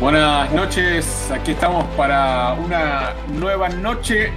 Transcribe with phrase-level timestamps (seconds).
[0.00, 4.30] Buenas noches, aquí estamos para una nueva noche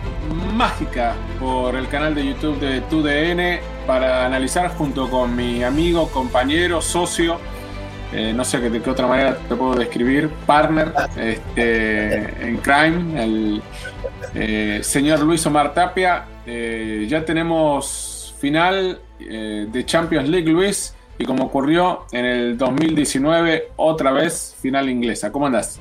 [0.55, 6.81] mágica por el canal de YouTube de TUDN para analizar junto con mi amigo, compañero,
[6.81, 7.38] socio,
[8.11, 13.61] eh, no sé de qué otra manera te puedo describir, partner este, en crime, el
[14.33, 16.25] eh, señor Luis Omar Tapia.
[16.43, 20.95] Eh, ya tenemos final de Champions League, Luis.
[21.21, 25.31] Y como ocurrió en el 2019, otra vez final inglesa.
[25.31, 25.80] ¿Cómo andas?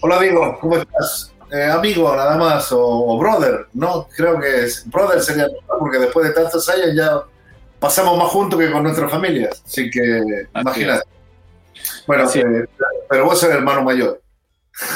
[0.00, 1.34] Hola amigo, ¿cómo estás?
[1.52, 4.08] Eh, amigo nada más, o, brother, ¿no?
[4.16, 5.46] Creo que es, brother sería
[5.78, 7.20] porque después de tantos años ya
[7.78, 9.62] pasamos más juntos que con nuestras familias.
[9.66, 10.22] Así que
[10.58, 11.02] imagínate.
[12.06, 12.66] Bueno, eh,
[13.10, 14.22] pero vos eres hermano mayor.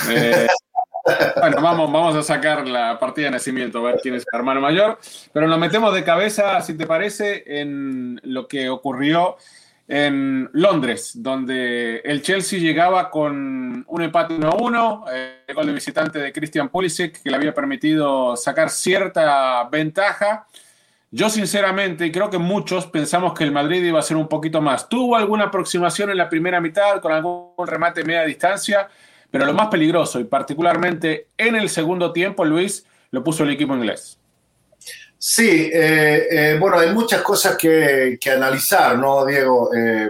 [0.09, 0.47] Eh,
[1.41, 4.61] bueno, vamos, vamos a sacar la partida de nacimiento, a ver quién es el hermano
[4.61, 4.99] mayor.
[5.33, 9.37] Pero nos metemos de cabeza, si te parece, en lo que ocurrió
[9.87, 15.05] en Londres, donde el Chelsea llegaba con un empate 1-1,
[15.47, 20.47] el gol de visitante de Christian Pulisic, que le había permitido sacar cierta ventaja.
[21.11, 24.61] Yo sinceramente, y creo que muchos pensamos que el Madrid iba a ser un poquito
[24.63, 24.89] más.
[24.89, 28.89] Tuvo alguna aproximación en la primera mitad con algún remate media distancia,
[29.35, 33.75] pero lo más peligroso, y particularmente en el segundo tiempo, Luis, lo puso el equipo
[33.75, 34.17] inglés.
[35.19, 39.75] Sí, eh, eh, bueno, hay muchas cosas que, analizar, ¿no, Diego?
[39.75, 40.09] Eh,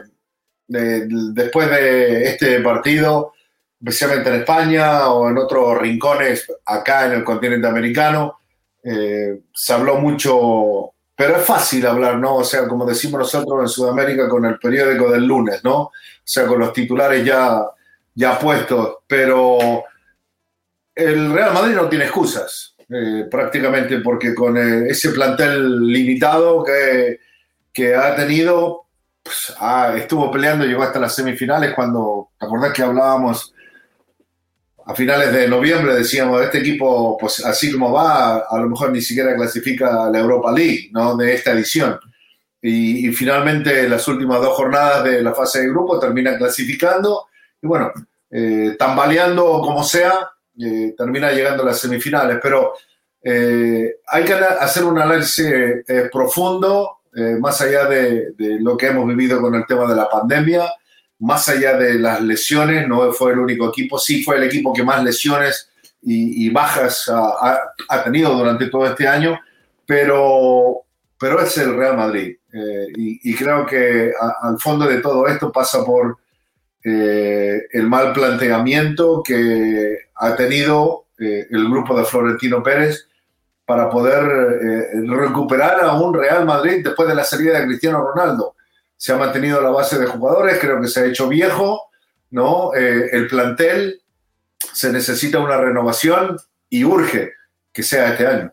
[0.69, 3.33] después de este partido,
[3.81, 8.41] especialmente en España o en otros rincones acá en el continente americano,
[8.83, 12.37] se habló mucho, pero es fácil hablar, ¿no?
[12.37, 15.77] O sea, como decimos nosotros en Sudamérica con el periódico del lunes, ¿no?
[15.79, 15.93] O
[16.23, 17.65] sea, con los titulares ya
[18.15, 19.85] ya puestos, pero
[20.95, 27.19] el Real Madrid no tiene excusas, eh, prácticamente, porque con eh, ese plantel limitado que,
[27.73, 28.87] que ha tenido,
[29.23, 29.55] pues,
[29.97, 33.53] estuvo peleando, llegó hasta las semifinales cuando, ¿te acordás que hablábamos
[34.87, 35.95] a finales de noviembre?
[35.95, 40.21] Decíamos, este equipo, pues así como va, a lo mejor ni siquiera clasifica a la
[40.21, 41.17] Europa League, ¿no?
[41.17, 41.99] De esta edición.
[42.61, 47.27] Y, y finalmente las últimas dos jornadas de la fase de grupo terminan clasificando
[47.65, 47.91] y bueno,
[48.31, 52.39] eh, tambaleando como sea, eh, termina llegando a las semifinales.
[52.43, 52.75] Pero
[53.23, 55.47] eh, hay que hacer un análisis
[56.13, 56.99] profundo,
[57.41, 60.65] más allá de, lo que hemos vivido con el tema de la pandemia,
[61.21, 64.83] más allá de las lesiones, no fue el único equipo, sí fue el equipo que
[64.83, 65.71] más lesiones
[66.03, 69.39] y, bajas ha, tenido durante todo este año,
[69.87, 70.83] pero,
[71.17, 72.37] pero es el Real Madrid.
[72.97, 76.19] y, creo que al fondo de todo esto pasa por
[76.87, 83.09] eh, el mal planteamiento que ha tenido eh, el grupo de Florentino Pérez
[83.65, 84.25] para poder
[84.63, 88.57] eh, recuperar a un Real Madrid después de la salida de Cristiano Ronaldo.
[88.99, 91.89] Se ha mantenido la base de jugadores, creo que se ha hecho viejo,
[92.31, 92.73] ¿no?
[92.75, 94.03] el plantel
[94.73, 96.37] se necesita una renovación
[96.69, 97.33] y urge
[97.73, 98.53] que sea este año.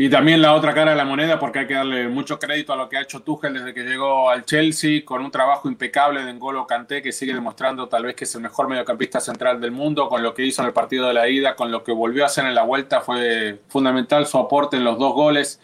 [0.00, 2.76] Y también la otra cara de la moneda, porque hay que darle mucho crédito a
[2.76, 6.32] lo que ha hecho Tuchel desde que llegó al Chelsea, con un trabajo impecable de
[6.32, 10.08] N'Golo Kanté, que sigue demostrando tal vez que es el mejor mediocampista central del mundo,
[10.08, 12.26] con lo que hizo en el partido de la ida, con lo que volvió a
[12.26, 15.60] hacer en la vuelta, fue fundamental su aporte en los dos goles,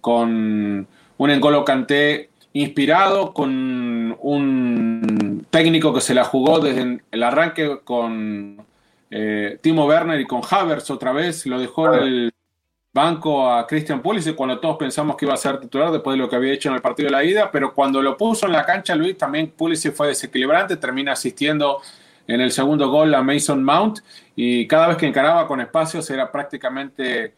[0.00, 0.88] con
[1.18, 8.56] un N'Golo Kanté inspirado, con un técnico que se la jugó desde el arranque con
[9.10, 12.32] eh, Timo Werner y con Havertz otra vez, lo dejó en el
[12.96, 16.28] banco a Christian Pulisic cuando todos pensamos que iba a ser titular después de lo
[16.28, 18.64] que había hecho en el partido de la ida, pero cuando lo puso en la
[18.64, 21.82] cancha Luis también Pulisic fue desequilibrante, termina asistiendo
[22.26, 23.98] en el segundo gol a Mason Mount
[24.34, 27.34] y cada vez que encaraba con espacios era prácticamente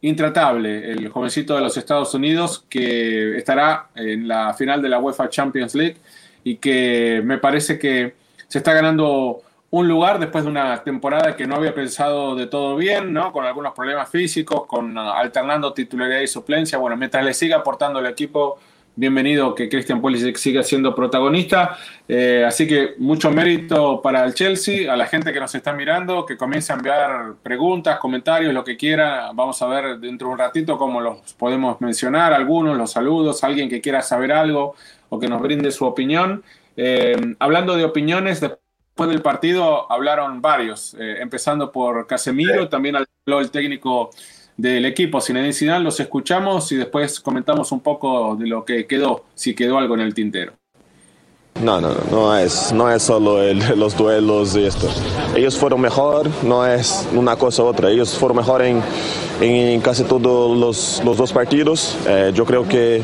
[0.00, 5.28] intratable el jovencito de los Estados Unidos que estará en la final de la UEFA
[5.28, 5.98] Champions League
[6.42, 8.14] y que me parece que
[8.48, 12.76] se está ganando un lugar después de una temporada que no había pensado de todo
[12.76, 13.32] bien, ¿no?
[13.32, 16.76] Con algunos problemas físicos, con ah, alternando titularidad y suplencia.
[16.76, 18.58] Bueno, mientras le siga aportando el equipo,
[18.94, 21.78] bienvenido que Christian Pulisic siga siendo protagonista.
[22.06, 26.26] Eh, así que mucho mérito para el Chelsea, a la gente que nos está mirando,
[26.26, 29.30] que comience a enviar preguntas, comentarios, lo que quiera.
[29.32, 33.70] Vamos a ver dentro de un ratito cómo los podemos mencionar, algunos, los saludos, alguien
[33.70, 34.74] que quiera saber algo
[35.08, 36.42] o que nos brinde su opinión.
[36.76, 38.61] Eh, hablando de opiniones, después
[38.96, 44.10] del partido hablaron varios, eh, empezando por Casemiro, también habló el técnico
[44.56, 49.24] del equipo Zinedine Zidane, los escuchamos y después comentamos un poco de lo que quedó,
[49.34, 50.52] si quedó algo en el tintero.
[51.60, 53.40] No, no, no es, no es solo
[53.76, 54.88] los duelos y esto.
[55.36, 57.90] Ellos fueron mejor, no es una cosa u otra.
[57.90, 58.82] Ellos fueron mejor en,
[59.40, 61.96] en casi todos los, los dos partidos.
[62.06, 63.02] Eh, yo creo que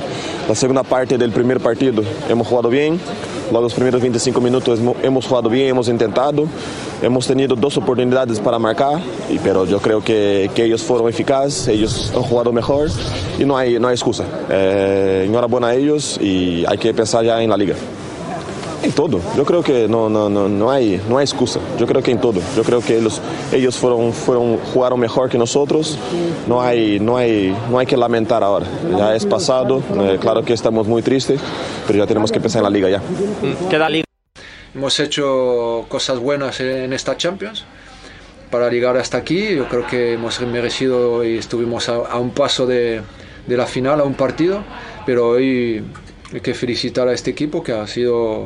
[0.49, 2.99] la segunda parte del primer partido hemos jugado bien.
[3.51, 6.47] Logo los primeros 25 minutos hemos jugado bien, hemos intentado.
[7.01, 9.01] Hemos tenido dos oportunidades para marcar,
[9.31, 12.89] y, pero yo creo que, que ellos fueron eficaces, ellos han jugado mejor
[13.39, 14.25] y no hay, no hay excusa.
[14.51, 17.75] Eh, enhorabuena a ellos y hay que pensar ya en la liga.
[18.83, 19.21] En todo.
[19.37, 21.59] Yo creo que no, no, no, no, hay, no hay excusa.
[21.79, 22.41] Yo creo que en todo.
[22.57, 23.21] Yo creo que ellos,
[23.53, 25.99] ellos fueron, fueron, jugaron mejor que nosotros.
[26.47, 28.67] No hay, no, hay, no hay que lamentar ahora.
[28.97, 29.83] Ya es pasado.
[30.01, 31.41] Eh, claro que estamos muy tristes,
[31.87, 33.03] pero ya tenemos que pensar en la liga ya.
[33.69, 34.05] Queda liga.
[34.75, 37.65] Hemos hecho cosas buenas en esta Champions
[38.51, 39.57] para llegar hasta aquí.
[39.57, 43.01] Yo creo que hemos merecido y estuvimos a, a un paso de,
[43.47, 44.63] de la final, a un partido,
[45.05, 45.83] pero hoy
[46.33, 48.45] hay que felicitar a este equipo que ha sido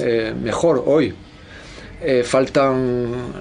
[0.00, 1.14] eh, mejor hoy.
[2.04, 3.32] Eh, faltan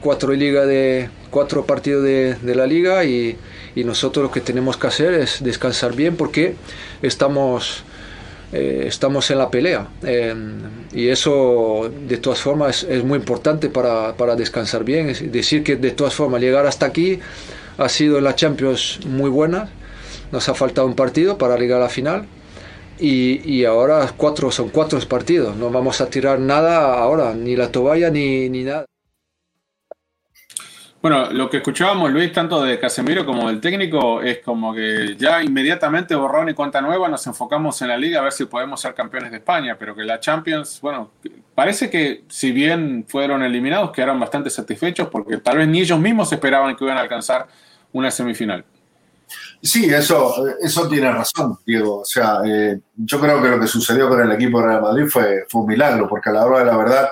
[0.00, 3.36] cuatro, liga de, cuatro partidos de, de la liga y,
[3.76, 6.56] y, nosotros lo que tenemos que hacer es descansar bien porque
[7.00, 7.84] estamos,
[8.52, 9.86] eh, estamos en la pelea.
[10.02, 10.34] Eh,
[10.92, 15.10] y eso de todas formas es, es muy importante para, para, descansar bien.
[15.10, 17.20] Es decir que de todas formas llegar hasta aquí
[17.78, 19.68] ha sido en la Champions muy buena.
[20.32, 22.26] Nos ha faltado un partido para llegar a la final
[22.98, 25.56] y, y, ahora cuatro, son cuatro partidos.
[25.56, 28.86] No vamos a tirar nada ahora, ni la toalla ni, ni nada.
[31.02, 35.42] Bueno, lo que escuchábamos, Luis, tanto de Casemiro como del técnico, es como que ya
[35.42, 38.94] inmediatamente borrón y cuenta nueva, nos enfocamos en la liga a ver si podemos ser
[38.94, 41.10] campeones de España, pero que la Champions, bueno,
[41.56, 46.32] parece que si bien fueron eliminados, quedaron bastante satisfechos porque tal vez ni ellos mismos
[46.32, 47.48] esperaban que iban a alcanzar
[47.92, 48.64] una semifinal.
[49.62, 52.00] Sí, eso, eso tiene razón, Diego.
[52.00, 55.06] O sea, eh, yo creo que lo que sucedió con el equipo de Real Madrid
[55.06, 57.08] fue, fue un milagro, porque a la hora de la verdad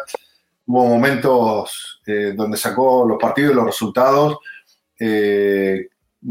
[0.66, 4.38] hubo momentos eh, donde sacó los partidos y los resultados
[4.98, 5.88] eh,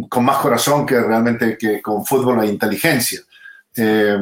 [0.08, 3.22] con más corazón que realmente que con fútbol e inteligencia.
[3.76, 4.18] Eh,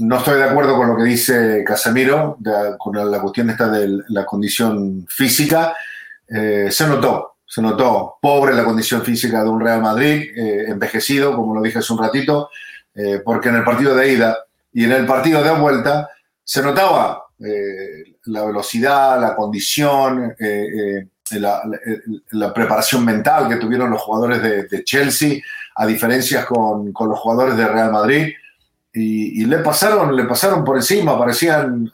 [0.00, 4.02] no estoy de acuerdo con lo que dice Casemiro, de, con la cuestión esta de
[4.08, 5.74] la condición física.
[6.28, 11.54] se notó, se notó pobre la condición física de un Real Madrid, eh, envejecido, como
[11.54, 12.50] lo dije hace un ratito,
[12.94, 14.36] eh, porque en el partido de ida
[14.70, 16.10] y en el partido de vuelta
[16.44, 20.34] se notaba eh, la velocidad, la condición,
[21.30, 25.40] la, preparación mental que tuvieron los jugadores de, Chelsea,
[25.76, 28.34] a diferencias con, con, los jugadores de Real Madrid.
[28.92, 31.90] Y, le, pasaron, le pasaron por encima, parecían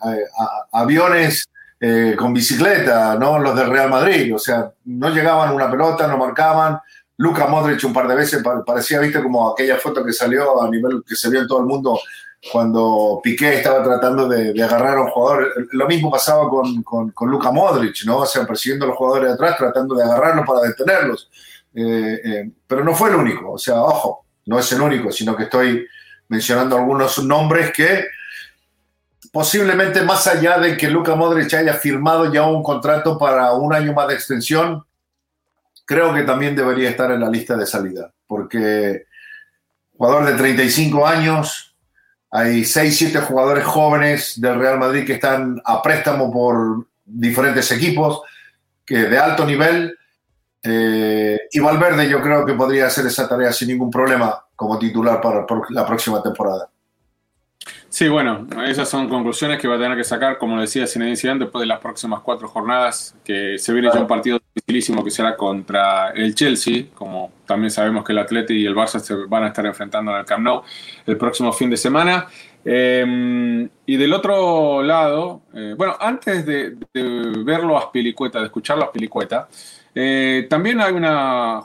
[0.72, 1.48] aviones
[1.86, 3.38] eh, con bicicleta, ¿no?
[3.38, 6.78] Los del Real Madrid, o sea, no llegaban una pelota, no marcaban.
[7.18, 11.04] Luca Modric un par de veces parecía, viste, como aquella foto que salió a nivel
[11.06, 12.00] que se vio en todo el mundo
[12.50, 15.52] cuando Piqué estaba tratando de, agarrar a un jugador.
[15.72, 18.20] Lo mismo pasaba con, con, Luca Modric, ¿no?
[18.20, 21.30] O sea, persiguiendo a los jugadores de atrás, tratando de agarrarlos para detenerlos.
[21.74, 25.36] Eh, eh, pero no fue el único, o sea, ojo, no es el único, sino
[25.36, 25.86] que estoy
[26.28, 28.06] mencionando algunos nombres que
[29.34, 33.92] posiblemente más allá de que Luka Modric haya firmado ya un contrato para un año
[33.92, 34.84] más de extensión,
[35.84, 39.06] creo que también debería estar en la lista de salida, porque
[39.98, 41.74] jugador de 35 años,
[42.30, 48.20] hay 6, 7 jugadores jóvenes del Real Madrid que están a préstamo por diferentes equipos,
[48.86, 49.98] que de alto nivel,
[50.62, 55.20] eh, y Valverde yo creo que podría hacer esa tarea sin ningún problema como titular
[55.20, 56.68] para, para la próxima temporada.
[57.94, 61.44] Sí, bueno, esas son conclusiones que va a tener que sacar, como decía Zinedine Zidane,
[61.44, 65.36] después de las próximas cuatro jornadas, que se viene ya un partido dificilísimo que será
[65.36, 69.46] contra el Chelsea, como también sabemos que el Atleti y el Barça se van a
[69.46, 70.64] estar enfrentando en el Camp Nou
[71.06, 72.26] el próximo fin de semana.
[72.64, 78.82] Eh, y del otro lado, eh, bueno, antes de, de, verlo a Spilicueta, de escucharlo
[78.82, 79.46] a Spilicueta,
[79.94, 81.60] eh, también hay una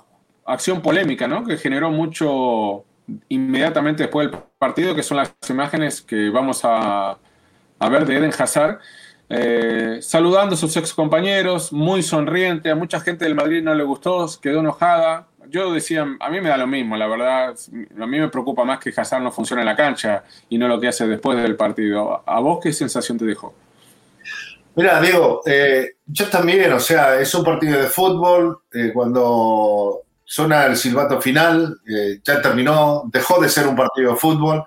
[0.45, 1.43] acción polémica, ¿no?
[1.43, 2.85] Que generó mucho
[3.29, 7.17] inmediatamente después del partido, que son las imágenes que vamos a,
[7.79, 8.79] ver de Eden Hazard,
[9.29, 12.69] eh, saludando a sus ex compañeros, muy sonriente.
[12.69, 15.27] A mucha gente del Madrid no le gustó, quedó enojada.
[15.49, 17.55] Yo decía, a mí me da lo mismo, la verdad.
[17.99, 20.79] A mí me preocupa más que Hazard no funcione en la cancha y no lo
[20.79, 22.23] que hace después del partido.
[22.25, 23.53] ¿A vos qué sensación te dejó?
[24.75, 28.59] Mira, Diego, eh, yo también, o sea, es un partido de fútbol.
[28.71, 31.81] Eh, cuando suena el silbato final,
[32.23, 34.63] ya terminó, dejó de ser un partido de fútbol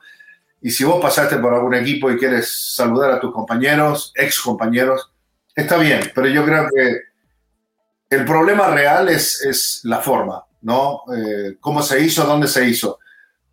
[0.61, 5.13] y si vos pasaste por algún equipo y quieres saludar a tus compañeros, ex compañeros,
[5.55, 6.97] está bien, pero yo creo que
[8.11, 11.03] el problema real es, es la forma, ¿no?
[11.17, 12.25] Eh, ¿Cómo se hizo?
[12.25, 12.99] ¿Dónde se hizo?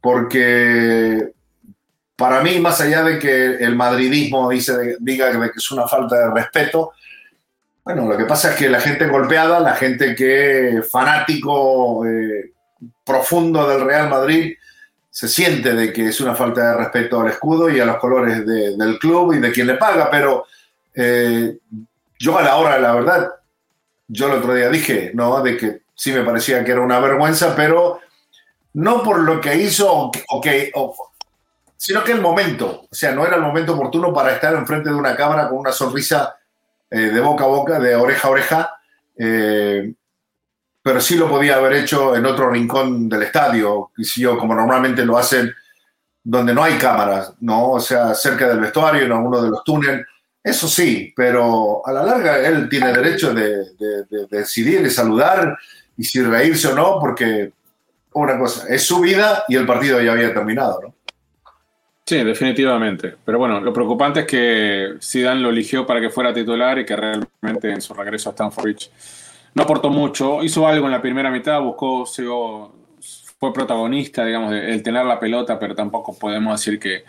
[0.01, 1.32] Porque
[2.16, 6.32] para mí, más allá de que el madridismo dice, diga que es una falta de
[6.32, 6.92] respeto,
[7.89, 12.51] bueno, lo que pasa es que la gente golpeada, la gente que fanático eh,
[13.03, 14.53] profundo del Real Madrid,
[15.10, 18.46] se siente de que es una falta de respeto al escudo y a los colores
[18.46, 20.46] del club y de quien le paga, pero
[20.93, 21.58] eh,
[22.19, 23.31] yo a la hora, la verdad,
[24.08, 25.41] yo el otro día dije, ¿no?
[25.41, 28.01] De que sí me parecía que era una vergüenza, pero
[28.74, 31.12] no por lo que hizo, o
[31.75, 34.96] sino que el momento, o sea, no era el momento oportuno para estar enfrente de
[34.96, 36.36] una cámara con una sonrisa
[36.89, 38.69] eh, de boca a boca, de oreja a oreja,
[39.17, 39.93] eh,
[40.81, 43.91] pero sí lo podía haber hecho en otro rincón del estadio,
[44.39, 45.53] como normalmente lo hacen
[46.24, 47.72] donde no hay cámaras, ¿no?
[47.72, 50.05] O sea, cerca del vestuario, en alguno de los túneles.
[50.43, 53.65] Eso sí, pero a la larga él tiene derecho de,
[54.29, 55.58] decidir, de saludar
[55.98, 57.51] y si reírse o no, porque
[58.13, 60.96] una cosa, es su vida y el partido ya había terminado, ¿no?
[62.10, 63.18] Sí, definitivamente.
[63.24, 66.96] Pero bueno, lo preocupante es que Zidane lo eligió para que fuera titular y que
[66.96, 68.89] realmente en su regreso a Stanford Bridge
[69.54, 75.06] no aportó mucho, hizo algo en la primera mitad, buscó, fue protagonista, digamos, el tener
[75.06, 77.04] la pelota, pero tampoco podemos decir que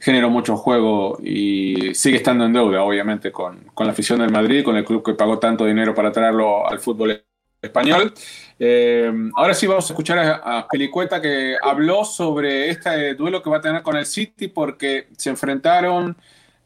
[0.00, 4.78] generó mucho juego y sigue estando en deuda, obviamente, con, la afición del Madrid, con
[4.78, 7.22] el club que pagó tanto dinero para traerlo al fútbol
[7.60, 8.14] español.
[8.58, 13.58] Eh, ahora sí vamos a escuchar a, Pelicueta que habló sobre este duelo que va
[13.58, 16.16] a tener con el City porque se enfrentaron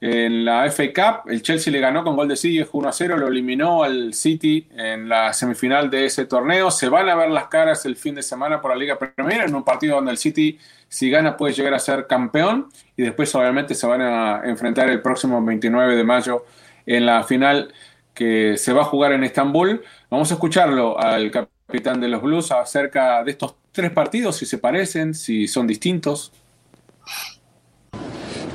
[0.00, 3.18] en la FA Cup, el Chelsea le ganó con gol de City 1 a 0,
[3.18, 6.70] lo eliminó al City en la semifinal de ese torneo.
[6.70, 9.54] Se van a ver las caras el fin de semana por la Liga Premier en
[9.54, 12.70] un partido donde el City, si gana, puede llegar a ser campeón.
[12.96, 16.46] Y después, obviamente, se van a enfrentar el próximo 29 de mayo
[16.86, 17.74] en la final
[18.14, 19.82] que se va a jugar en Estambul.
[20.08, 24.58] Vamos a escucharlo al capitán de los Blues acerca de estos tres partidos, si se
[24.58, 26.32] parecen, si son distintos.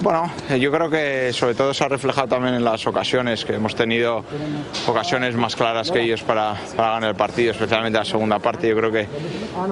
[0.02, 3.56] Bueno, eh, yo creo que sobre todo se ha reflejado también en las ocasiones, que
[3.56, 4.24] hemos tenido
[4.86, 8.68] ocasiones más claras que ellos para, ganar el partido, especialmente la segunda parte.
[8.68, 9.08] Yo creo que,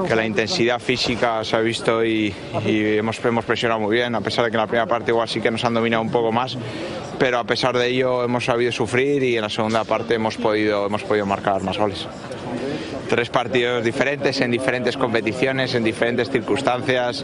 [0.08, 2.34] que la intensidad física se ha visto y,
[2.66, 5.40] hemos, hemos presionado muy bien, a pesar de que en la primera parte igual sí
[5.40, 6.58] que nos han dominado un poco más,
[7.20, 10.88] pero a pesar de ello hemos sabido sufrir y en la segunda parte hemos podido,
[10.88, 12.08] hemos podido marcar más goles
[13.14, 17.24] tres partidos diferentes en diferentes competiciones, en diferentes circunstancias.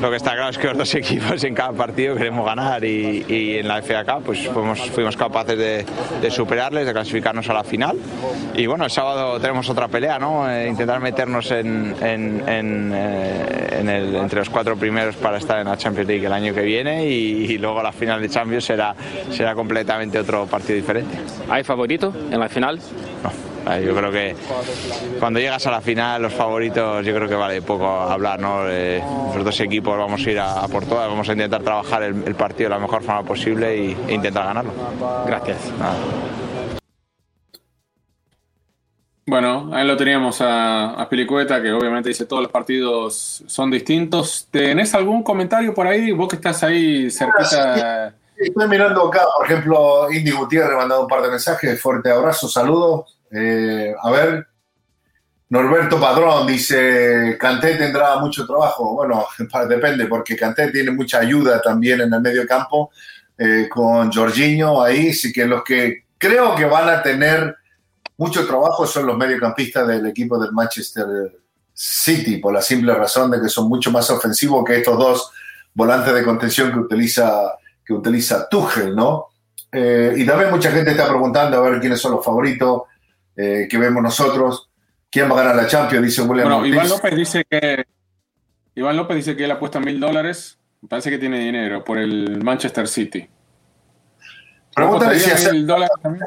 [0.00, 3.58] Lo que está claro es que los dos equipos en cada partido queremos ganar y,
[3.58, 7.98] en la FA Cup pues fuimos, fuimos capaces de, superarles, de clasificarnos a la final.
[8.54, 10.50] Y bueno, el sábado tenemos otra pelea, ¿no?
[10.50, 12.96] Eh, intentar meternos en, eh,
[13.82, 17.58] entre los cuatro primeros para estar en la Champions League el año que viene y,
[17.58, 18.94] luego la final de Champions será,
[19.30, 21.18] será completamente otro partido diferente.
[21.50, 22.80] ¿Hay favorito en la final?
[23.78, 23.80] No.
[23.80, 24.36] Yo creo que
[25.18, 28.68] cuando llegas a la final, los favoritos, yo creo que vale poco hablar, ¿no?
[28.68, 29.02] Eh,
[29.34, 32.70] los dos equipos vamos a ir a, por todas, vamos a intentar trabajar el, partido
[32.70, 34.72] de la mejor forma posible y, e intentar ganarlo.
[35.26, 35.58] Gracias.
[39.26, 44.48] Bueno, ahí lo teníamos a, a Pilicueta, que obviamente dice todos los partidos son distintos.
[44.50, 46.10] ¿Tenés algún comentario por ahí?
[46.10, 48.12] Vos que estás ahí cerquita.
[48.36, 51.80] Estoy mirando acá, por ejemplo, Indy Gutiérrez mandado un par de mensajes.
[51.80, 53.19] Fuerte abrazo, saludos.
[53.30, 54.46] Eh, a ver,
[55.48, 58.94] Norberto Padrón dice, Canté tendrá mucho trabajo.
[58.94, 59.26] Bueno,
[59.68, 62.90] depende, porque Canté tiene mucha ayuda también en el medio campo
[63.36, 67.56] eh, con Jorginho ahí, sí que los que creo que van a tener
[68.18, 71.06] mucho trabajo son los mediocampistas del equipo del Manchester
[71.72, 75.32] City, por la simple razón de que son mucho más ofensivos que estos dos
[75.72, 79.28] volantes de contención que utiliza, que utiliza Tuchel, ¿no?
[79.72, 82.82] Eh, y también mucha gente está preguntando a ver quiénes son los favoritos.
[83.36, 84.68] Eh, que vemos nosotros.
[85.10, 86.04] ¿Quién va a ganar la Champions?
[86.04, 87.84] Dice William bueno, Iván López dice que
[88.74, 90.58] Iván López dice que él apuesta mil dólares.
[90.88, 93.28] Parece que tiene dinero por el Manchester City.
[94.74, 95.76] Pregúntale si acepta,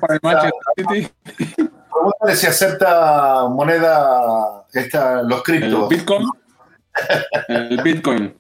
[0.02, 1.12] para el Manchester City.
[1.94, 5.92] Pregúntale si acepta moneda esta, los criptos.
[5.92, 6.28] El Bitcoin.
[7.48, 8.38] el Bitcoin.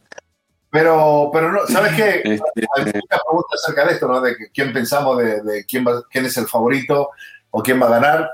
[0.69, 2.21] Pero, pero no, ¿sabes qué?
[2.33, 4.21] Este, Hay muchas preguntas acerca de esto, ¿no?
[4.21, 7.11] De quién pensamos, de, quién, va, quién es el favorito
[7.51, 8.29] o quién va a ganar.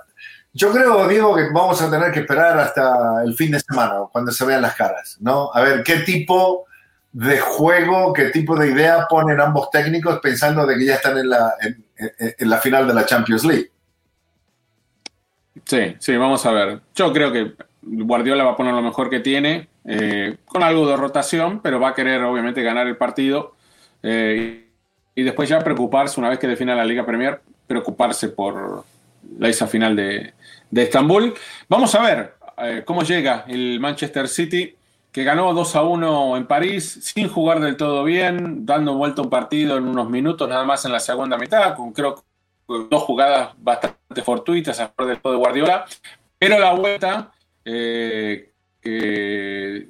[0.60, 4.30] Yo creo, Diego, que vamos a tener que esperar hasta el fin de semana, cuando
[4.30, 5.50] se vean las caras, ¿no?
[5.54, 6.66] A ver qué tipo
[7.14, 11.30] de juego, qué tipo de idea ponen ambos técnicos pensando de que ya están en
[11.30, 13.72] la, final de la Champions League.
[15.64, 16.82] Sí, sí, vamos a ver.
[16.94, 20.98] Yo creo que Guardiola va a poner lo mejor que tiene, eh, con algo de
[20.98, 23.56] rotación, pero va a querer obviamente ganar el partido
[24.04, 24.68] eh,
[25.16, 28.84] y después ya preocuparse, una vez que defina la Liga Premier, preocuparse por
[29.38, 30.34] la esa final de,
[30.72, 31.34] Estambul.
[31.68, 34.76] Vamos a ver eh, cómo llega el Manchester City
[35.12, 39.30] que ganó 2 a 1 en París sin jugar del todo bien, dando vuelta un
[39.30, 42.24] partido en unos minutos nada más en la segunda mitad, con creo
[42.68, 45.86] dos jugadas bastante fortuitas a favor del de Guardiola,
[46.38, 47.32] pero la vuelta
[47.66, 49.90] eh, que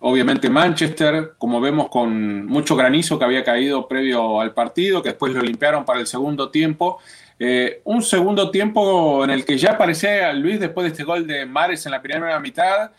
[0.00, 5.32] obviamente Manchester, como vemos con mucho granizo que había caído previo al partido, que después
[5.32, 6.98] lo limpiaron para el segundo tiempo.
[7.38, 11.44] Eh, un segundo tiempo en el que ya parecía Luis después de este gol de
[11.46, 12.92] Mares en la primera mitad,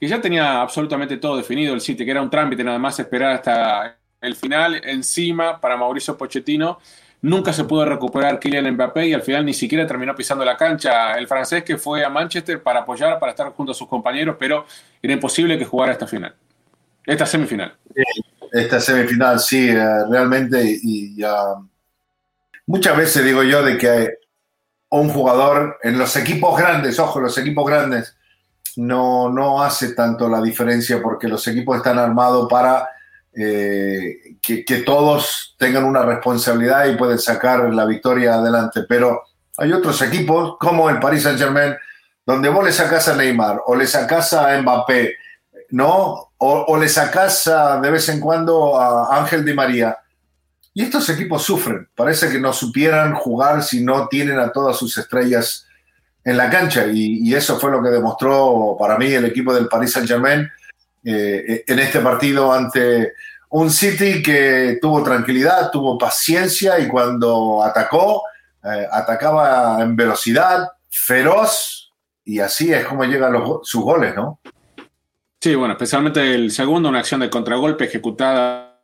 [0.00, 3.32] que ya tenía absolutamente todo definido el City, que era un trámite nada más esperar
[3.32, 6.78] hasta el final encima para Mauricio Pochettino.
[7.20, 11.14] Nunca se pudo recuperar Kylian Mbappé y al final ni siquiera terminó pisando la cancha
[11.14, 14.66] el francés que fue a Manchester para apoyar, para estar junto a sus compañeros, pero
[15.00, 16.34] era imposible que jugara esta final,
[17.06, 17.76] esta semifinal.
[18.52, 20.78] Esta semifinal, sí, eh, realmente.
[20.82, 21.16] Y,
[22.66, 24.14] muchas veces digo yo de que
[24.90, 28.16] un jugador en los equipos grandes, ojo, los equipos grandes,
[28.76, 32.88] no, no hace tanto la diferencia porque los equipos están armados para
[33.34, 38.82] eh, que, todos tengan una responsabilidad y pueden sacar la victoria adelante.
[38.88, 39.22] Pero
[39.56, 41.74] hay otros equipos, como el Paris Saint Germain,
[42.24, 45.16] donde vos le sacás a Neymar o le sacás a Mbappé,
[45.70, 46.32] ¿no?
[46.38, 47.50] O, le sacás
[47.80, 49.96] de vez en cuando a Ángel Di María.
[50.74, 51.88] Y estos equipos sufren.
[51.94, 55.66] Parece que no supieran jugar si no tienen a todas sus estrellas
[56.24, 59.92] en la cancha y, eso fue lo que demostró para mí el equipo del Paris
[59.92, 60.48] Saint Germain
[61.04, 63.14] eh, en este partido ante
[63.50, 68.22] un City que tuvo tranquilidad, tuvo paciencia y cuando atacó,
[68.64, 71.92] eh, atacaba en velocidad, feroz
[72.24, 74.40] y así es como llegan los, sus goles, ¿no?
[75.40, 78.71] Sí, bueno, especialmente el segundo, una acción de contragolpe ejecutada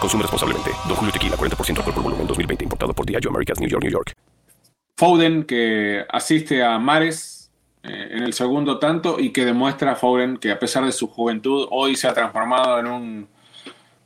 [0.00, 0.70] Consume responsablemente.
[0.88, 2.64] Don Julio Tequila, 40% alcohol por volumen, 2020.
[2.64, 4.14] Importado por Diageo Americas, New York, New York.
[4.96, 7.50] Foden, que asiste a Mares
[7.82, 11.08] eh, en el segundo tanto y que demuestra a Foden que a pesar de su
[11.08, 13.28] juventud, hoy se ha transformado en un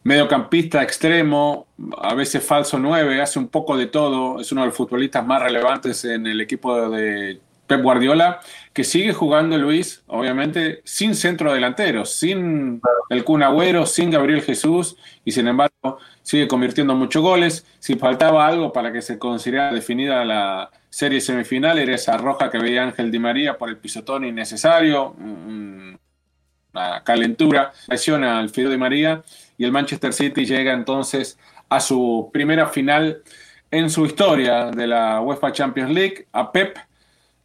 [0.05, 1.67] mediocampista extremo,
[1.99, 5.43] a veces falso 9, hace un poco de todo, es uno de los futbolistas más
[5.43, 8.41] relevantes en el equipo de Pep Guardiola,
[8.73, 14.97] que sigue jugando Luis, obviamente, sin centro delantero, sin el Kun Agüero, sin Gabriel Jesús,
[15.25, 17.67] y sin embargo sigue convirtiendo muchos goles.
[17.79, 22.59] Si faltaba algo para que se considerara definida la, serie semifinal era esa roja que
[22.59, 29.25] veía Ángel Di María por el pisotón innecesario, una calentura, lesiona al Fideo Di María
[29.59, 31.37] y el Manchester City llega entonces
[31.69, 33.25] a su primera final
[33.73, 36.29] en su historia de la UEFA Champions League.
[36.33, 36.79] A Pep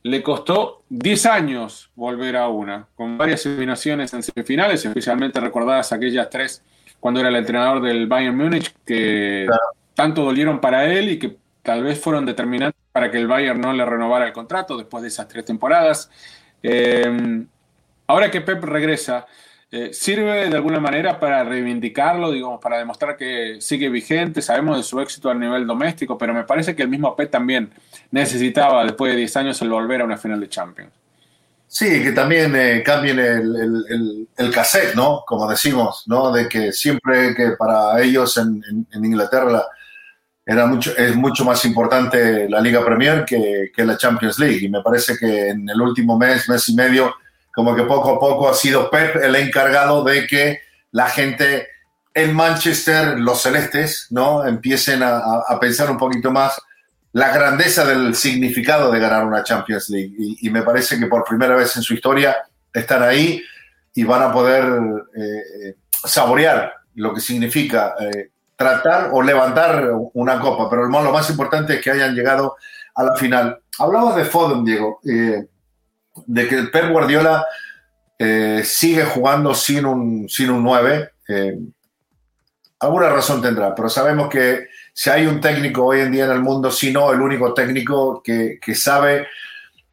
[0.09, 6.29] le costó 10 años volver a una, con varias eliminaciones en semifinales, especialmente recordadas aquellas
[6.29, 6.63] tres
[6.99, 9.47] cuando era el entrenador del Bayern Múnich, que
[9.93, 13.71] tanto dolieron para él y que tal vez fueron determinantes para que el Bayern no
[13.71, 16.09] le renovara el contrato después de esas tres temporadas.
[16.63, 17.45] Eh,
[18.07, 19.27] ahora que Pep regresa,
[19.71, 24.41] eh, ¿sirve de alguna manera para reivindicarlo, digamos, para demostrar que sigue vigente?
[24.41, 27.71] Sabemos de su éxito a nivel doméstico, pero me parece que el mismo Pep también
[28.11, 30.91] necesitaba, después de 10 años, el volver a una final de Champions.
[31.67, 35.23] Sí, que también eh, cambien el, el, cassette, ¿no?
[35.25, 36.31] Como decimos, ¿no?
[36.31, 39.65] De que siempre que para ellos en, en Inglaterra la,
[40.49, 44.65] era mucho, es mucho más importante la Liga Premier que, que, la Champions League.
[44.65, 47.13] Y me parece que en el último mes, mes y medio,
[47.59, 51.67] como que poco a poco ha sido Pep el encargado de que la gente
[52.13, 54.47] en Manchester, los celestes, ¿no?
[54.47, 56.57] empiecen a, a pensar un poquito más
[57.11, 60.13] la grandeza del significado de ganar una Champions League.
[60.17, 62.37] Y, y, me parece que por primera vez en su historia
[62.73, 63.43] están ahí
[63.93, 70.39] y van a poder eh, eh saborear lo que significa eh, tratar o levantar una
[70.39, 72.55] copa, pero lo más importante es que hayan llegado
[72.95, 73.59] a la final.
[73.77, 75.45] Hablabas de Foden, Diego, eh,
[76.25, 77.45] de que el Pep Guardiola
[78.17, 81.11] eh, sigue jugando sin un, sin un 9.
[82.79, 86.41] alguna razón tendrá, pero sabemos que si hay un técnico hoy en día en el
[86.41, 89.27] mundo, si no el único técnico que, que sabe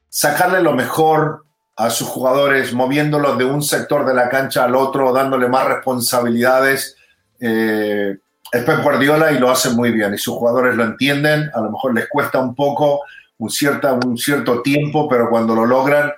[0.08, 5.12] sacarle lo mejor a sus jugadores, moviéndolos de un sector de la cancha al otro,
[5.12, 6.96] dándole más responsabilidades.
[7.38, 8.16] Eh,
[8.50, 10.14] es Pep Guardiola y lo hace muy bien.
[10.14, 13.02] Y sus jugadores lo entienden, a lo mejor les cuesta un poco,
[13.38, 16.12] un, cierta, un cierto tiempo, pero cuando lo logran,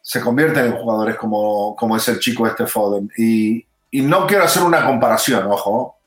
[0.00, 3.10] se convierten en jugadores como, como es el chico este Foden.
[3.16, 6.00] Y, y no quiero hacer una comparación, ojo,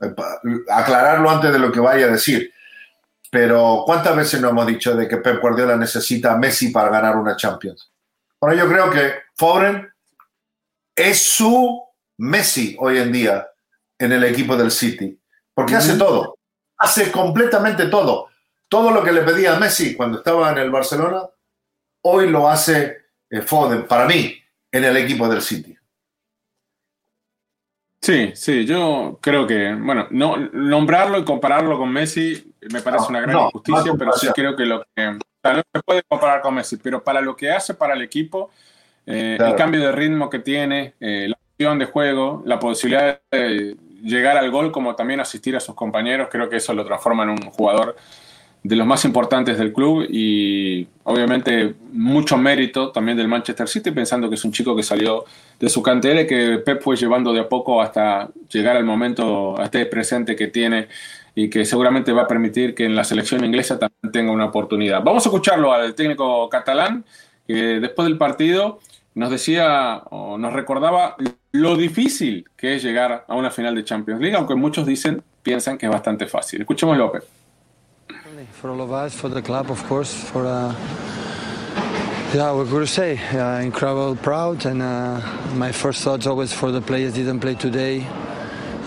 [0.69, 2.51] aclararlo antes de lo que vaya a decir.
[3.29, 7.17] Pero ¿cuántas veces no hemos dicho de que Pep Guardiola necesita a Messi para ganar
[7.17, 7.91] una Champions?
[8.39, 9.89] Bueno, yo creo que Foden
[10.95, 11.83] es su
[12.17, 13.47] Messi hoy en día
[13.97, 15.19] en el equipo del City,
[15.53, 16.37] porque hace todo,
[16.77, 18.27] hace completamente todo.
[18.73, 21.29] Todo lo que le pedía a Messi cuando estaba en el Barcelona,
[22.01, 24.35] hoy lo hace eh, Foden, para mí,
[24.71, 25.77] en el equipo del City.
[28.01, 33.21] Sí, sí, yo creo que, bueno, no, nombrarlo y compararlo con Messi me parece una
[33.21, 37.03] gran injusticia, pero sí creo que lo que no se puede comparar con Messi, pero
[37.03, 38.49] para lo que hace para el equipo,
[39.05, 43.77] eh, el cambio de ritmo que tiene, eh, la opción de juego, la posibilidad de
[44.01, 47.29] llegar al gol como también asistir a sus compañeros, creo que eso lo transforma en
[47.29, 47.95] un jugador
[48.63, 54.29] de los más importantes del club y obviamente mucho mérito también del Manchester City, pensando
[54.29, 55.25] que es un chico que salió
[55.59, 59.59] de su cantera y que Pep fue llevando de a poco hasta llegar al momento,
[59.59, 60.87] a este presente que tiene
[61.35, 65.03] y que seguramente va a permitir que en la selección inglesa también tenga una oportunidad.
[65.03, 67.03] Vamos a escucharlo al técnico catalán,
[67.45, 68.79] que después del partido
[69.15, 71.17] nos decía o nos recordaba
[71.51, 75.77] lo difícil que es llegar a una final de Champions League, aunque muchos dicen, piensan
[75.77, 76.61] que es bastante fácil.
[76.61, 77.42] Escuchemos López.
[78.53, 80.73] For all of us, for the club, of course, for uh,
[82.33, 83.19] yeah, what could I say?
[83.31, 85.21] Uh, incredible, proud, and uh,
[85.53, 88.07] my first thoughts always for the players didn't play today.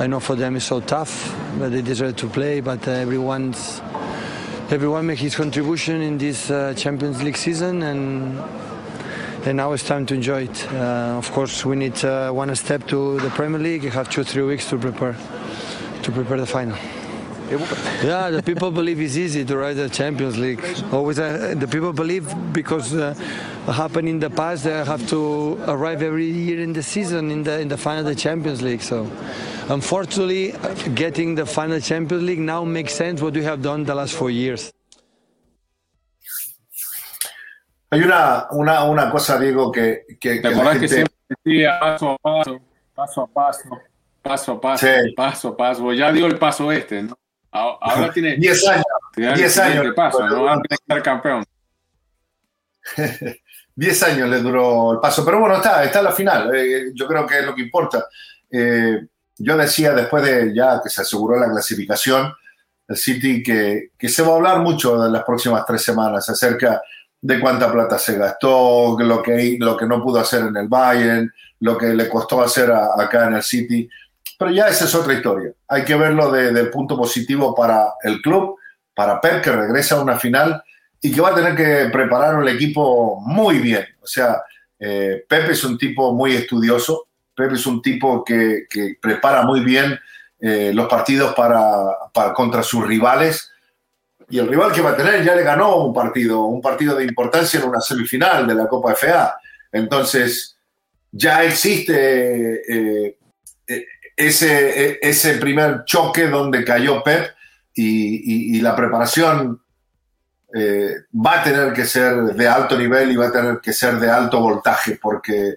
[0.00, 2.60] I know for them it's so tough, but they deserve to play.
[2.60, 3.80] But uh, everyone's
[4.70, 8.40] everyone make his contribution in this uh, Champions League season, and
[9.46, 10.72] and now it's time to enjoy it.
[10.72, 13.84] Uh, of course, we need uh, one step to the Premier League.
[13.84, 15.14] You have two, three weeks to prepare
[16.02, 16.76] to prepare the final.
[17.48, 20.60] Yeah, the people believe it's easy to ride the Champions League.
[20.92, 23.14] Always, uh, the people believe because uh,
[23.66, 27.60] happened in the past they have to arrive every year in the season in the
[27.60, 28.82] in the final of the Champions League.
[28.82, 29.08] So,
[29.68, 30.54] unfortunately,
[30.96, 34.30] getting the final Champions League now makes sense what we have done the last four
[34.30, 34.72] years.
[37.92, 40.80] Hay una, una, una cosa, Diego, que, que, que, la gente...
[40.80, 42.60] que siempre decía paso a paso,
[42.92, 43.68] paso a paso,
[44.20, 45.12] paso a paso, sí.
[45.14, 45.92] paso a paso.
[45.92, 47.16] Ya dio el paso este, ¿no?
[47.56, 48.84] Ahora tiene 10 años.
[49.16, 49.94] 10 años.
[49.94, 50.48] Paso, ¿no?
[50.48, 51.44] Antes de ser campeón.
[53.76, 56.54] 10 años le duró el paso, pero bueno, está, está la final.
[56.54, 58.06] Eh, yo creo que es lo que importa.
[58.50, 59.06] Eh,
[59.38, 62.32] yo decía después de ya que se aseguró la clasificación,
[62.88, 66.80] el City, que, que, se va a hablar mucho en las próximas tres semanas acerca
[67.20, 71.30] de cuánta plata se gastó, lo que, lo que no pudo hacer en el Bayern,
[71.60, 73.88] lo que le costó hacer a, acá en el City.
[74.38, 75.52] Pero ya esa es otra historia.
[75.68, 78.56] Hay que verlo desde el punto positivo para el club,
[78.94, 80.62] para Pep, que regresa a una final
[81.00, 83.84] y que va a tener que preparar el equipo muy bien.
[84.02, 84.42] O sea,
[84.78, 89.60] eh, Pep es un tipo muy estudioso, Pep es un tipo que, que prepara muy
[89.60, 89.98] bien
[90.38, 93.50] eh, los partidos para, para, contra sus rivales.
[94.28, 97.04] Y el rival que va a tener ya le ganó un partido, un partido de
[97.04, 99.38] importancia en una semifinal de la Copa FA.
[99.72, 100.56] Entonces,
[101.12, 103.18] ya existe eh,
[104.16, 107.34] ese, e, ese primer choque donde cayó Pep
[107.74, 109.60] y, la preparación
[110.54, 113.96] eh, va a tener que ser de alto nivel y va a tener que ser
[113.96, 115.56] de alto voltaje, porque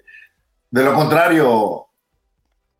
[0.70, 1.86] de lo contrario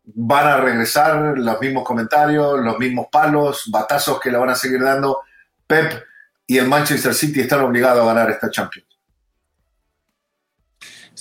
[0.03, 4.81] van a regresar los mismos comentarios, los mismos palos, batazos que le van a seguir
[4.83, 5.21] dando.
[5.65, 6.03] Pep
[6.45, 8.90] y el Manchester City están obligados a ganar esta Champions.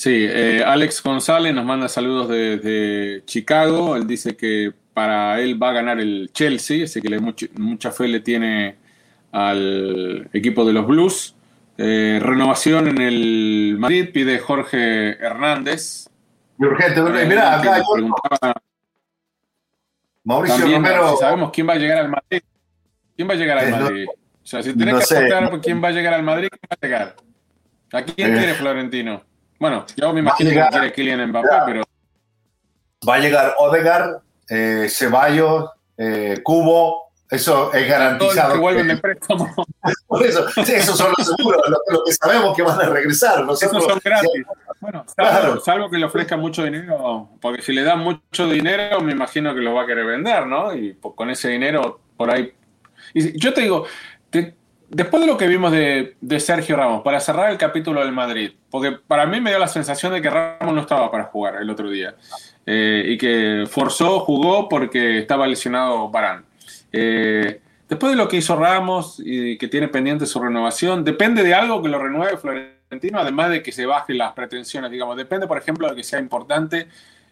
[0.01, 3.97] Sí, eh, Alex González nos manda saludos desde Chicago.
[3.97, 7.93] Él dice que para él va a ganar el Chelsea, así que le, mucha, mucha
[7.93, 8.77] fe le tiene
[9.31, 11.37] al equipo de los Blues.
[11.77, 16.09] Eh, renovación en el Madrid, pide Jorge Hernández.
[16.57, 17.85] Urgente, mira, acá yo...
[17.93, 18.55] preguntaba,
[20.25, 21.11] Mauricio también, Romero.
[21.11, 22.43] Si sabemos quién va a llegar al Madrid.
[23.17, 24.07] ¿Quién va a llegar al eh, Madrid?
[24.09, 26.79] O sea, si tenés no que apostar quién va a llegar al Madrid, ¿quién va
[26.81, 27.17] a llegar?
[27.93, 28.39] ¿A quién eh.
[28.39, 29.29] quiere Florentino?
[29.61, 31.83] Bueno, yo me imagino que quiere Kylian Mbappé, pero.
[33.07, 38.55] Va a llegar Odegaard, eh, Ceballos, eh, Cubo, eso es garantizado.
[38.55, 39.55] Que vuelven de préstamo.
[40.09, 43.45] Por eso, sí, esos son los seguros, lo, lo, que sabemos que van a regresar.
[43.45, 44.31] Nosotros, esos son gratis.
[44.81, 45.61] Bueno, salvo, claro.
[45.61, 49.61] salvo, que le ofrezcan mucho dinero, porque si le dan mucho dinero, me imagino que
[49.61, 50.75] lo va a querer vender, ¿no?
[50.75, 52.53] Y con ese dinero, por ahí.
[53.13, 53.87] Y yo te digo,
[54.31, 54.57] te,
[54.91, 58.53] después de lo que vimos de, de, Sergio Ramos, para cerrar el capítulo del Madrid,
[58.71, 61.71] porque para mí me dio la sensación de que Ramos no estaba para jugar el
[61.71, 62.15] otro día,
[62.67, 66.45] eh, y que forzó, jugó porque estaba lesionado Barán.
[66.93, 71.55] Eh, después de lo que hizo Ramos y que tiene pendiente su renovación, depende de
[71.55, 75.59] algo que lo renueve Florentino, además de que se bajen las pretensiones, digamos, depende, por
[75.59, 76.89] ejemplo, de que sea importante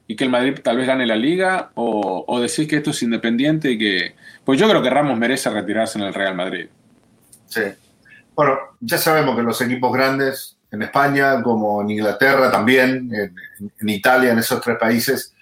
[0.06, 3.02] y que el Madrid tal vez gane la liga, o, o decir que esto es
[3.02, 4.14] independiente y que...
[4.42, 6.68] Pues yo creo que Ramos merece retirarse en el Real Madrid.
[7.48, 7.62] Sí.
[8.34, 13.34] Bueno, ya sabemos que los equipos grandes, en España como en Inglaterra también, en,
[13.80, 15.34] en Italia, en esos tres países,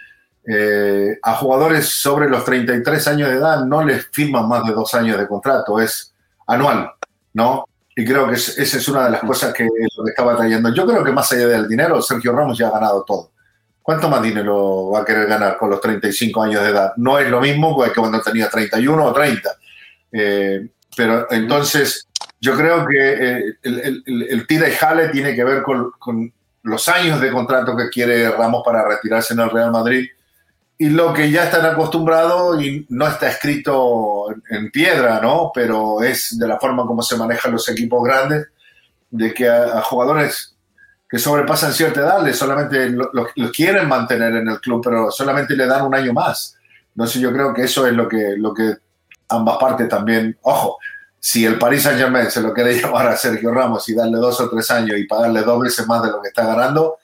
[0.48, 4.94] eh, a jugadores sobre los 33 años de edad no les firman más de dos
[4.94, 6.14] años de contrato, es
[6.46, 6.92] anual,
[7.32, 7.64] ¿no?
[7.96, 10.72] Y creo que es, esa es una de las cosas que lo que estaba trayendo.
[10.72, 13.32] Yo creo que más allá del dinero, Sergio Ramos ya ha ganado todo.
[13.82, 16.92] ¿Cuánto más dinero va a querer ganar con los 35 años de edad?
[16.96, 19.50] No es lo mismo que cuando tenía 31 o 30.
[20.12, 22.08] Eh, pero entonces,
[22.40, 26.88] yo creo que eh, el, el, el, tira y jale tiene que ver con, los
[26.88, 30.08] años de contrato que quiere Ramos para retirarse en el Real Madrid
[30.78, 35.50] y lo que ya están acostumbrados y no está escrito en piedra, ¿no?
[35.54, 38.48] Pero es de la forma como se manejan los equipos grandes,
[39.10, 40.54] de que a, jugadores
[41.08, 45.56] que sobrepasan cierta edad solamente los lo, lo quieren mantener en el club, pero solamente
[45.56, 46.56] le dan un año más.
[46.94, 48.74] Entonces yo creo que eso es lo que, lo que
[49.28, 50.78] ambas partes también, ojo,
[51.18, 54.40] si el Paris Saint Germain se lo quiere llevar a Sergio Ramos y darle dos
[54.40, 56.98] o tres años y pagarle dos veces más de lo que está ganando,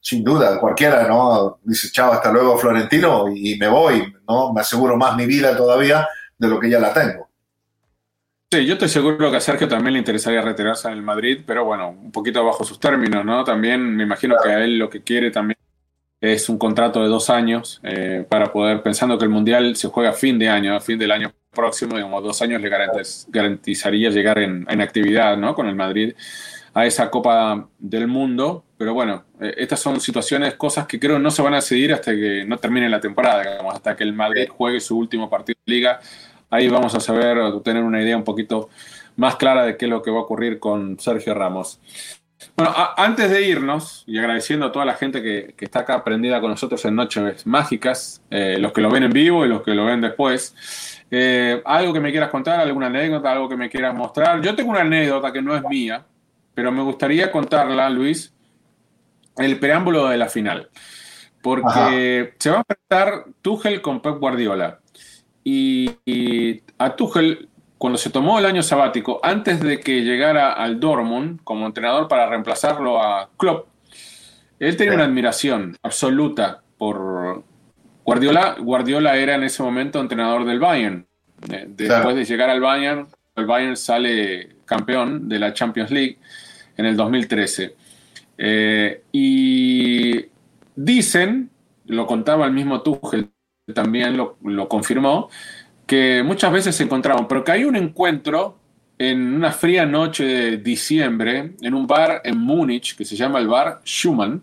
[0.00, 1.58] sin duda, cualquiera, ¿no?
[1.62, 4.52] Dice, chao, hasta luego Florentino y me voy, ¿no?
[4.52, 6.06] Me aseguro más mi vida todavía
[6.36, 7.28] de lo que ya la tengo.
[8.50, 11.64] Sí, yo estoy seguro que a Sergio también le interesaría retirarse en el Madrid, pero
[11.64, 13.44] bueno, un poquito bajo sus términos, ¿no?
[13.44, 15.56] También me imagino que a él lo que quiere también
[16.20, 20.10] es un contrato de dos años eh, para poder, pensando que el Mundial se juega
[20.10, 24.10] a fin de año, a fin del año próximo, digamos, dos años le garantiz, garantizaría
[24.10, 25.54] llegar en, en actividad, ¿no?
[25.54, 26.14] Con el Madrid
[26.74, 28.64] a esa Copa del Mundo.
[28.78, 32.12] Pero bueno, eh, estas son situaciones, cosas que creo no se van a seguir hasta
[32.12, 35.72] que no termine la temporada, digamos, hasta que el Madrid juegue su último partido de
[35.72, 36.00] liga.
[36.50, 38.70] Ahí vamos a saber tener una idea un poquito
[39.16, 41.80] más clara de qué es lo que va a ocurrir con Sergio Ramos.
[42.56, 46.04] Bueno, a, antes de irnos, y agradeciendo a toda la gente que, que está acá
[46.04, 49.62] prendida con nosotros en Noches Mágicas, eh, los que lo ven en vivo y los
[49.62, 50.54] que lo ven después,
[51.10, 54.40] eh, algo que me quieras contar, alguna anécdota, algo que me quieras mostrar.
[54.40, 56.06] Yo tengo una anécdota que no es mía,
[56.54, 58.32] pero me gustaría contarla, Luis,
[59.36, 60.70] el preámbulo de la final.
[61.42, 62.36] Porque Ajá.
[62.38, 64.80] se va a enfrentar Tuchel con Pep Guardiola.
[65.44, 67.48] Y, y, a Tuchel,
[67.82, 72.28] cuando se tomó el año sabático, antes de que llegara al Dortmund como entrenador para
[72.28, 73.66] reemplazarlo a Klopp,
[74.60, 77.42] él tenía una admiración absoluta por
[78.04, 78.54] Guardiola.
[78.60, 81.04] Guardiola era en ese momento entrenador del Bayern.
[81.40, 82.14] Después claro.
[82.14, 86.18] de llegar al Bayern, el Bayern sale campeón de la Champions League
[86.76, 87.74] en el 2013.
[88.38, 90.24] Eh, y
[90.76, 91.50] dicen,
[91.86, 93.28] lo contaba el mismo Tuchel,
[93.74, 95.30] también lo, lo, confirmó,
[95.92, 98.56] que muchas veces se encontraban, pero que hay un encuentro
[98.96, 103.46] en una fría noche de diciembre en un bar en Múnich que se llama el
[103.46, 104.42] bar Schumann,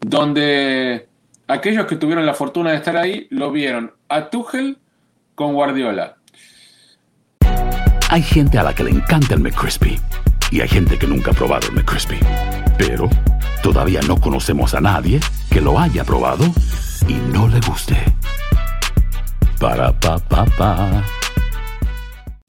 [0.00, 1.06] donde
[1.46, 4.76] aquellos que tuvieron la fortuna de estar ahí lo vieron a Tuchel
[5.36, 6.16] con Guardiola.
[8.10, 10.00] Hay gente a la que le encanta el McCrispy
[10.50, 12.18] y hay gente que nunca ha probado el McCrispy.
[12.76, 13.08] Pero
[13.62, 16.44] todavía no conocemos a nadie que lo haya probado
[17.06, 17.94] y no le guste.
[19.60, 21.04] Para pa pa pa.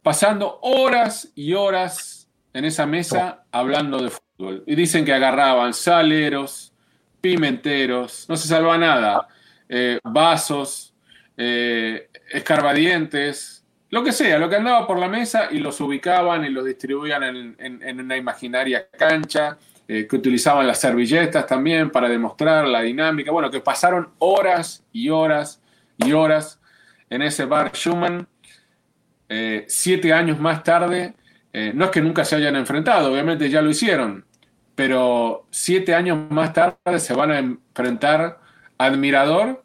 [0.04, 4.64] Pasando horas y horas en esa mesa hablando de fútbol.
[4.68, 6.74] Y dicen que agarraban saleros,
[7.22, 9.28] pimenteros, no se salva nada,
[9.70, 10.94] eh, vasos,
[11.38, 16.50] eh, escarbadientes, lo que sea, lo que andaba por la mesa y los ubicaban y
[16.50, 22.10] los distribuían en, en, en una imaginaria cancha, eh, que utilizaban las servilletas también para
[22.10, 23.32] demostrar la dinámica.
[23.32, 25.62] Bueno, que pasaron horas y horas
[25.98, 26.57] y horas
[27.10, 28.28] en ese bar Schumann.
[29.30, 31.14] Eh, siete años más tarde,
[31.52, 34.26] eh, no es que nunca se hayan enfrentado, obviamente ya lo hicieron,
[34.74, 38.40] pero siete años más tarde se van a enfrentar
[38.78, 39.64] admirador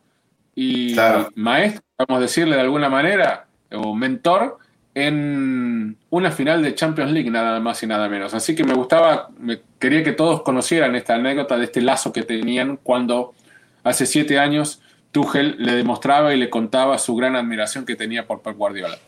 [0.55, 1.29] y claro.
[1.37, 4.59] maestro, vamos a decirle de alguna manera, o mentor
[4.95, 8.35] en una final de Champions League, nada más y nada menos.
[8.35, 12.23] Así que me gustaba, me, quería que todos conocieran esta anécdota de este lazo que
[12.23, 13.35] tenían cuando
[13.85, 14.82] hace siete años
[15.13, 18.99] Tuchel le demostraba y le contaba su gran admiración que tenía por Pep Guardiola.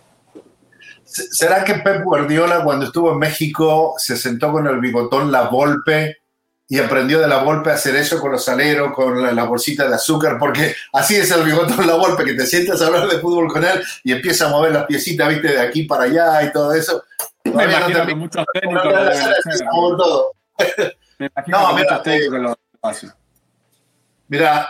[1.04, 6.18] ¿Será que Pep Guardiola cuando estuvo en México se sentó con el bigotón La Volpe
[6.66, 9.86] y aprendió de La Volpe a hacer eso con los aleros, con la, la bolsita
[9.88, 10.38] de azúcar?
[10.38, 13.64] Porque así es el bigotón La Volpe, que te sientas a hablar de fútbol con
[13.64, 17.04] él y empieza a mover las piecitas, viste, de aquí para allá y todo eso.
[17.44, 19.66] Me Todavía imagino te- que muchos técnicos no, lo no, deben no, hacer.
[19.68, 20.32] como todo.
[21.18, 23.12] Me imagino No, que mira, muchos técnicos lo hacen.
[24.28, 24.68] Mira,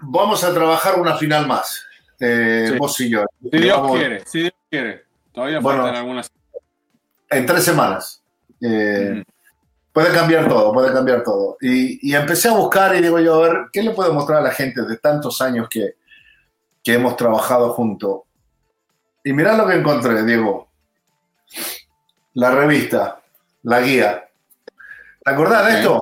[0.00, 1.84] vamos a trabajar una final más,
[2.20, 2.78] eh, Sí.
[2.78, 3.24] vos y yo.
[3.50, 5.04] Si Dios Vamos- quiere, si Dios quiere.
[5.32, 5.82] Todavía Bueno.
[5.82, 6.30] faltan algunas.
[7.30, 8.22] en tres semanas.
[8.62, 9.22] Eh, Ujú.
[9.92, 11.56] Puede cambiar todo, puede cambiar todo.
[11.60, 14.42] Y, y empecé a buscar y digo yo, a ver, ¿qué le puedo mostrar a
[14.42, 15.94] la gente de tantos años que,
[16.84, 18.20] que hemos trabajado juntos?
[19.24, 20.70] Y mirá lo que encontré, Diego.
[22.34, 23.20] La revista,
[23.64, 24.24] la guía.
[25.24, 26.00] ¿Te acordás de esto?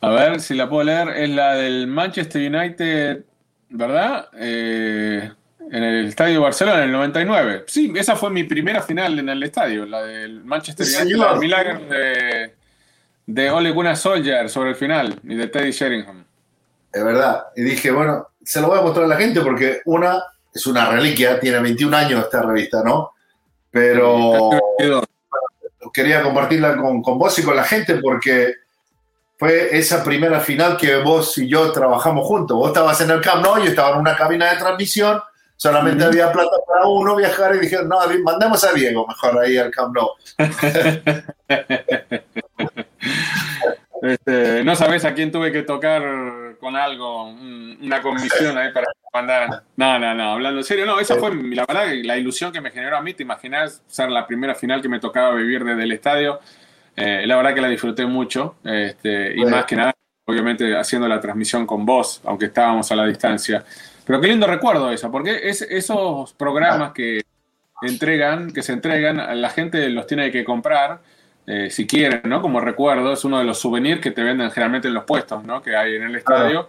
[0.00, 1.08] A ver si la puedo leer.
[1.10, 3.24] Es la del Manchester United,
[3.70, 4.28] ¿verdad?
[4.36, 5.30] Eh,
[5.70, 7.64] en el Estadio Barcelona, en el 99.
[7.66, 11.26] Sí, esa fue mi primera final en el estadio, la del Manchester Sí, United, señor.
[11.26, 12.54] la del milagro de,
[13.26, 16.24] de Ole Gunnar Solskjaer sobre el final y de Teddy Sheringham.
[16.92, 17.46] Es verdad.
[17.56, 20.22] Y dije, bueno, se lo voy a mostrar a la gente porque una
[20.54, 23.10] es una reliquia, tiene 21 años esta revista, ¿no?
[23.70, 24.50] Pero
[25.92, 28.54] quería compartirla con, con vos y con la gente porque
[29.38, 32.56] fue esa primera final que vos y yo trabajamos juntos.
[32.56, 35.20] Vos estabas en el Camp Nou, yo estaba en una cabina de transmisión,
[35.56, 39.70] solamente había plata para uno viajar y dijeron, no, mandemos a Diego mejor ahí al
[39.70, 40.08] Camp Nou.
[44.02, 46.02] Este, no sabes a quién tuve que tocar
[46.60, 49.62] con algo, un- una comisión ahí para que mandaran.
[49.76, 52.70] No, no, no, hablando en serio, no, esa fue la verdad la ilusión que me
[52.70, 53.14] generó a mí.
[53.14, 56.40] Te imaginas ser la primera final que me tocaba vivir desde el estadio.
[56.96, 61.20] Eh, la verdad que la disfruté mucho este, y más que nada, obviamente, haciendo la
[61.20, 63.64] transmisión con vos, aunque estábamos a la distancia.
[64.04, 67.22] Pero qué lindo recuerdo eso, porque es, esos programas que
[67.82, 71.00] entregan, que se entregan, la gente los tiene que comprar
[71.46, 72.42] eh, si quieren, ¿no?
[72.42, 75.62] Como recuerdo, es uno de los souvenirs que te venden generalmente en los puestos, ¿no?
[75.62, 76.68] Que hay en el estadio.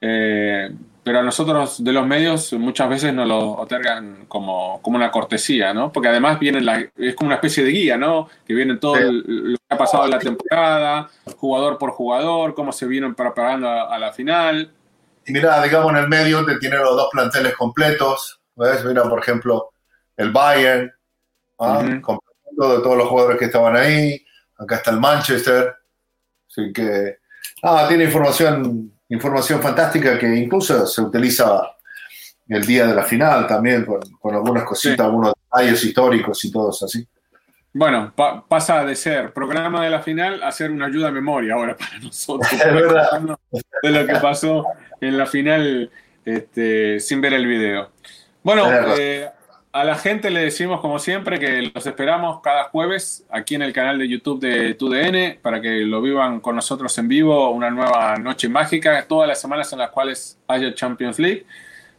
[0.00, 0.70] Eh,
[1.04, 5.74] pero a nosotros de los medios muchas veces nos lo otorgan como, como una cortesía,
[5.74, 5.90] ¿no?
[5.92, 8.28] Porque además viene la, es como una especie de guía, ¿no?
[8.46, 12.70] Que viene todo el- lo que ha pasado en la temporada, jugador por jugador, cómo
[12.72, 14.72] se vieron preparando a, a la final.
[15.26, 18.40] Y mira, digamos en el medio te tiene los dos planteles completos.
[18.54, 18.84] ¿Ves?
[18.84, 19.70] Mira, por ejemplo,
[20.16, 20.92] el Bayern,
[21.58, 21.78] ¿ah?
[21.84, 22.00] Ujú.
[22.02, 24.24] completo de todos los jugadores que estaban ahí.
[24.58, 25.74] Acá está el Manchester.
[26.48, 27.16] Así que,
[27.62, 31.62] ah, tiene información, información fantástica que incluso se utiliza
[32.48, 35.02] el día de la final también, con, con algunas cositas, Sí.
[35.02, 37.06] algunos detalles históricos y todos así.
[37.74, 41.54] Bueno, pa- pasa de ser programa de la final a ser una ayuda a memoria
[41.54, 42.52] ahora para nosotros.
[42.52, 43.38] Es verdad.
[43.82, 44.66] De lo que pasó
[45.00, 45.90] en la final
[46.24, 47.90] este, sin ver el video.
[48.42, 48.64] Bueno,
[48.98, 49.30] eh,
[49.72, 53.72] a la gente le decimos como siempre que los esperamos cada jueves aquí en el
[53.72, 58.16] canal de YouTube de TUDN para que lo vivan con nosotros en vivo, una nueva
[58.16, 61.46] noche mágica, todas las semanas en las cuales haya Champions League.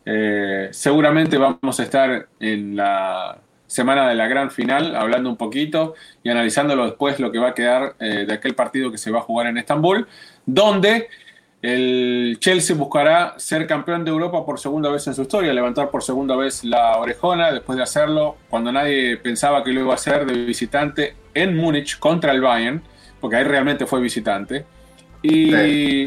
[0.06, 5.96] Eh, seguramente vamos a estar en la semana de la gran final hablando un poquito
[6.22, 9.18] y analizándolo después lo que va a quedar eh, de aquel partido que se va
[9.18, 10.08] a jugar en Estambul,
[10.46, 11.08] donde
[11.64, 16.04] el Chelsea buscará ser campeón de Europa por segunda vez en su historia, levantar por
[16.04, 20.26] segunda vez la orejona después de hacerlo cuando nadie pensaba que lo iba a hacer
[20.26, 22.84] de visitante en Múnich contra el Bayern,
[23.22, 24.66] porque ahí realmente fue visitante.
[25.22, 26.06] Y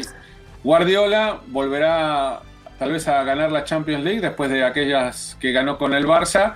[0.63, 2.41] Guardiola volverá
[2.77, 6.53] tal vez a ganar la Champions League después de aquellas que ganó con el Barça.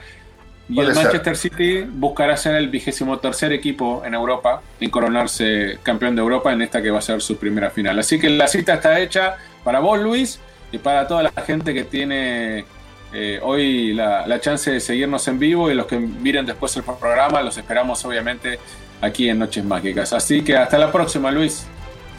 [0.72, 1.04] Y el ser.
[1.04, 6.52] Manchester City buscará ser el vigésimo tercer equipo en Europa y coronarse campeón de Europa
[6.54, 8.00] en esta que va a ser su primera final.
[8.00, 10.40] Así que la cita está hecha para vos, Luis,
[10.72, 12.66] y para toda la gente que tiene
[13.14, 16.84] eh, hoy la, la chance de seguirnos en vivo y los que miren después el
[16.84, 18.58] programa, los esperamos obviamente
[19.02, 20.14] aquí en Noches Mágicas.
[20.14, 21.66] Así que hasta la próxima, Luis.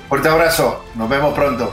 [0.08, 1.72] Fuerte abrazo, nos vemos pronto.